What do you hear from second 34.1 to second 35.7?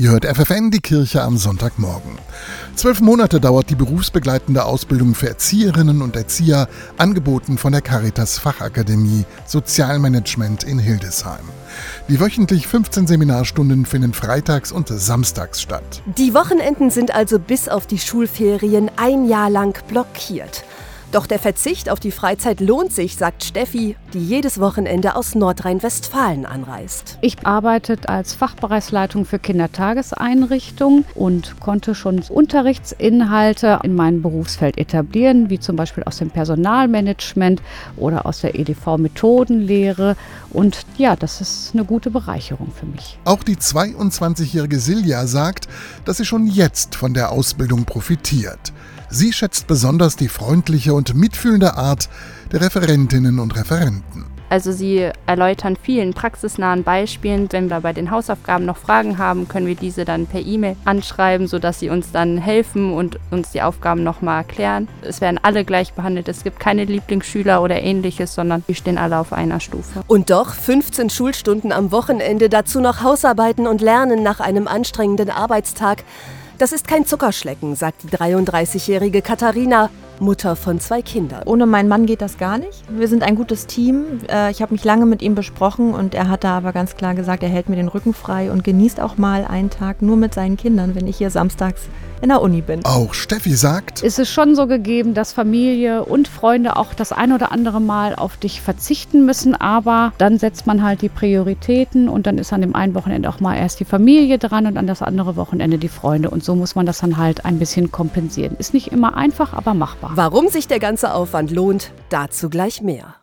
Berufsfeld etablieren, wie